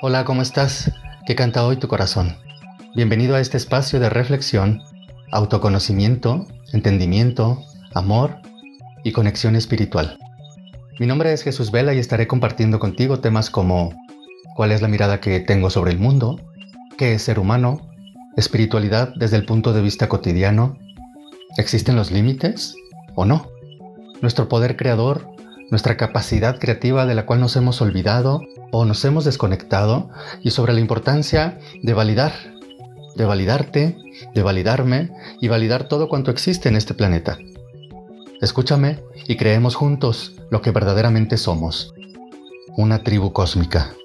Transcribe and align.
Hola, 0.00 0.24
¿cómo 0.24 0.42
estás? 0.42 0.92
¿Qué 1.26 1.34
canta 1.34 1.66
hoy 1.66 1.76
tu 1.76 1.88
corazón? 1.88 2.36
Bienvenido 2.94 3.34
a 3.34 3.40
este 3.40 3.56
espacio 3.56 3.98
de 3.98 4.08
reflexión, 4.08 4.80
autoconocimiento, 5.32 6.46
entendimiento, 6.72 7.64
amor 7.94 8.36
y 9.02 9.10
conexión 9.10 9.56
espiritual. 9.56 10.16
Mi 11.00 11.08
nombre 11.08 11.32
es 11.32 11.42
Jesús 11.42 11.72
Vela 11.72 11.94
y 11.94 11.98
estaré 11.98 12.28
compartiendo 12.28 12.78
contigo 12.78 13.18
temas 13.18 13.50
como 13.50 13.92
cuál 14.54 14.70
es 14.70 14.82
la 14.82 14.86
mirada 14.86 15.20
que 15.20 15.40
tengo 15.40 15.68
sobre 15.68 15.90
el 15.90 15.98
mundo, 15.98 16.40
qué 16.96 17.14
es 17.14 17.22
ser 17.22 17.40
humano, 17.40 17.80
espiritualidad 18.36 19.12
desde 19.16 19.36
el 19.36 19.46
punto 19.46 19.72
de 19.72 19.82
vista 19.82 20.08
cotidiano, 20.08 20.78
¿existen 21.56 21.96
los 21.96 22.12
límites 22.12 22.76
o 23.16 23.24
no? 23.24 23.48
Nuestro 24.22 24.48
poder 24.48 24.76
creador 24.76 25.28
nuestra 25.70 25.96
capacidad 25.96 26.58
creativa 26.58 27.06
de 27.06 27.14
la 27.14 27.26
cual 27.26 27.40
nos 27.40 27.56
hemos 27.56 27.80
olvidado 27.80 28.40
o 28.70 28.84
nos 28.84 29.04
hemos 29.04 29.24
desconectado 29.24 30.10
y 30.42 30.50
sobre 30.50 30.72
la 30.72 30.80
importancia 30.80 31.58
de 31.82 31.94
validar, 31.94 32.32
de 33.16 33.24
validarte, 33.24 33.96
de 34.34 34.42
validarme 34.42 35.10
y 35.40 35.48
validar 35.48 35.88
todo 35.88 36.08
cuanto 36.08 36.30
existe 36.30 36.68
en 36.68 36.76
este 36.76 36.94
planeta. 36.94 37.38
Escúchame 38.40 39.00
y 39.26 39.36
creemos 39.36 39.74
juntos 39.74 40.36
lo 40.50 40.62
que 40.62 40.70
verdaderamente 40.70 41.36
somos, 41.36 41.94
una 42.76 43.02
tribu 43.02 43.32
cósmica. 43.32 43.97